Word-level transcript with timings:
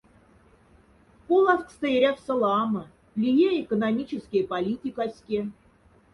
Полафкста 1.27 1.85
эряфса 1.95 2.33
лама, 2.41 2.83
лия 3.21 3.51
экономическяй 3.61 4.43
политикаське. 4.55 5.45